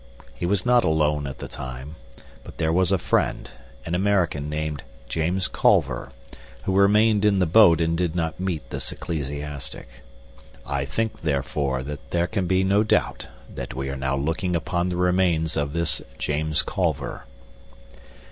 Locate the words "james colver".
5.07-6.11, 16.17-17.27